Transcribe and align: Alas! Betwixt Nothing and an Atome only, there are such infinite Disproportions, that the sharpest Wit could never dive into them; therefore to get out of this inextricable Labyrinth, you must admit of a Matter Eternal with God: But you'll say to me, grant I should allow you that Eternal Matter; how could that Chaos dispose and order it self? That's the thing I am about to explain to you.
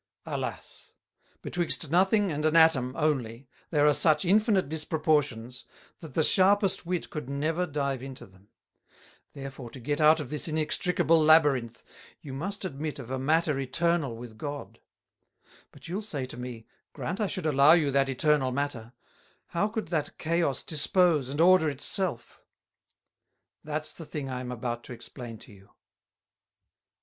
Alas! 0.25 0.93
Betwixt 1.43 1.91
Nothing 1.91 2.31
and 2.31 2.43
an 2.43 2.55
Atome 2.55 2.95
only, 2.95 3.47
there 3.69 3.85
are 3.85 3.93
such 3.93 4.25
infinite 4.25 4.67
Disproportions, 4.67 5.63
that 5.99 6.15
the 6.15 6.23
sharpest 6.23 6.87
Wit 6.87 7.11
could 7.11 7.29
never 7.29 7.67
dive 7.67 8.01
into 8.01 8.25
them; 8.25 8.49
therefore 9.33 9.69
to 9.69 9.79
get 9.79 10.01
out 10.01 10.19
of 10.19 10.31
this 10.31 10.47
inextricable 10.47 11.23
Labyrinth, 11.23 11.83
you 12.19 12.33
must 12.33 12.65
admit 12.65 12.97
of 12.97 13.11
a 13.11 13.19
Matter 13.19 13.59
Eternal 13.59 14.17
with 14.17 14.39
God: 14.39 14.79
But 15.69 15.87
you'll 15.87 16.01
say 16.01 16.25
to 16.25 16.35
me, 16.37 16.65
grant 16.93 17.21
I 17.21 17.27
should 17.27 17.45
allow 17.45 17.73
you 17.73 17.91
that 17.91 18.09
Eternal 18.09 18.51
Matter; 18.51 18.93
how 19.49 19.67
could 19.67 19.89
that 19.89 20.17
Chaos 20.17 20.63
dispose 20.63 21.29
and 21.29 21.39
order 21.39 21.69
it 21.69 21.79
self? 21.79 22.41
That's 23.63 23.93
the 23.93 24.07
thing 24.07 24.29
I 24.31 24.39
am 24.39 24.51
about 24.51 24.83
to 24.85 24.93
explain 24.93 25.37
to 25.37 25.53
you. 25.53 25.69